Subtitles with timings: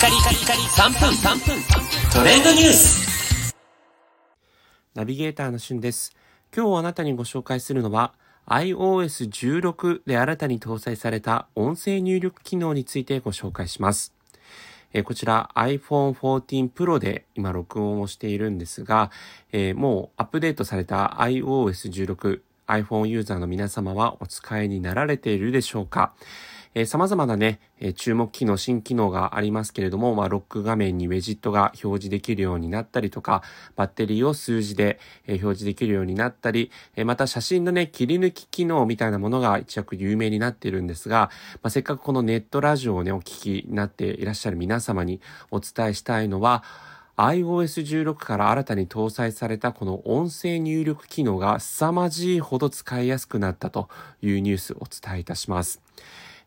[0.00, 1.62] カリカリカリ3分3分
[2.12, 3.54] トレンドニュース
[4.94, 6.16] ナビゲーターのしゅんです。
[6.56, 8.14] 今日あなたにご紹介するのは
[8.46, 14.14] iOS16 で新たに搭載された音声入力機能についてご紹介します。
[14.92, 19.10] えこちら iPhone 14 Pro で今録音をしているんですが、
[19.52, 26.14] えもうアップデートされた iOS16 iPhone ユーザーの皆様はお使いになられているでしょうか？
[26.74, 33.42] えー様々なね、え注目機能、新機能がありますけれども、まあ、ロック画面にウェジットが表示できるようになったりとか、
[33.74, 46.62] バッテリーを数字で、え表示できるようになったり、えまた写真のね、切り抜き機能みたいなものが一躍有名になっているんですが、まあ、せっかくこのネットラジオをね、お聞きになっていらっしゃる皆様にお伝えしたいのは、
[47.16, 53.88] iOS16 から新たに搭載されたこの音声入力機能が凄まじいほど使いやすくなったと
[54.22, 55.82] いうニュースをお伝えいたします。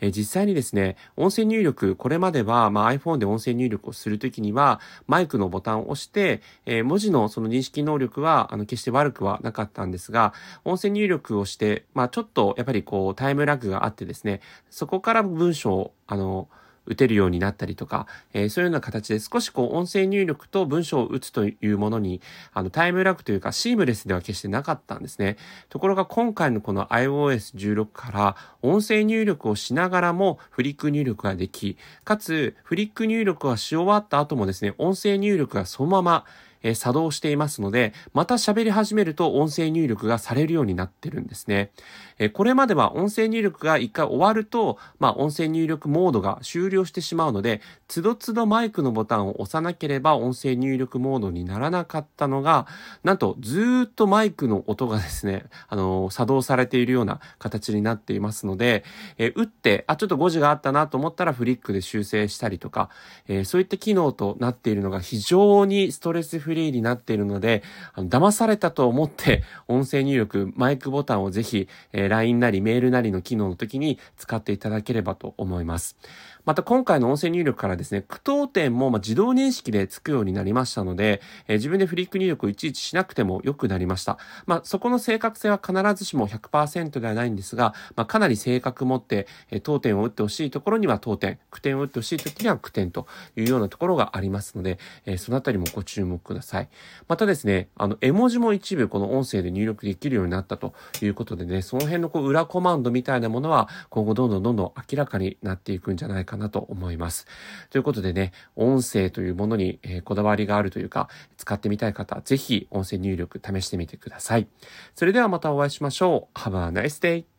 [0.00, 10.32] え実際にですね、音声入力、これまでは、まあ、iPhone で音声入力をするときには、マイクのボタンを押して、え文字のその認識能力は、あの、決して悪くはなかったんですが、
[10.64, 16.48] 音声入力をして、まあ、ちょっと、やっぱりこう、タイムラグがあってですね、そこから文章を、あの、
[16.86, 22.20] 打てるようになったりとか、えーそういうような形で少しこう音声入力と文章を打つというものに、
[22.52, 25.36] あのタイムラグというかシームレスでは決してなかったんですね。
[25.68, 36.24] ところが今回のこの iOS16 から音声入力をしながらもフリック入力ができ、かつフリック入力はし終わった後もですね、音声入力がそのまま
[36.62, 41.70] え作動していますので、また喋り始めると音声入力がされるようになってるんですね。
[42.18, 52.66] えこれまでは音声入力が一回終わると、まあ音声入力モードが終了してしまうので、つどつどマイクのボタンを押さなければ音声入力モードにならなかったのが、
[53.04, 58.84] なんとずっとマイクの音がですね、あの作動されているような形になっていますので、
[59.18, 62.90] え打って、あ、ちょっと誤字があったなと思ったらフリックで修正したりとか、
[63.28, 67.62] えそういった機能となっているのが非常にストレスフフリーになっているので、
[67.94, 75.96] あの騙されたと思って音声入力、マイクボタンをぜひ、えー LINE なりメールなりの機能の時に使っていただければと思います。
[76.44, 84.18] また今回の音声入力からですね、句読点もまあ自動認識でつくようになりましたので、えー自分でフリック入力をいちいちしなくても良くなりました。
[84.46, 93.06] まあそこの正確性は必ずしも100%ではないんですが、まあかなり正確持って、えー当点を打ってほしいところには当点、句点を打ってほしい時には句点と
[93.36, 96.39] いうようなところがありますので、えーそのあたりもご注目ください。
[96.40, 96.68] ださい
[97.08, 107.26] またですね、あの、絵文字も一部この音声で入力できるようになったということでね、その辺のこう裏コマンドみたいなものは今後どんどんどんどん明らかになっていくんじゃないかなと思います。
[107.70, 114.48] ということでね、音声というものに、えこだわりがあるというか、使ってみたい方、ぜひ音声入力試してみてください。
[114.94, 116.38] それではまたお会いしましょう。
[116.38, 117.29] Have a nice day!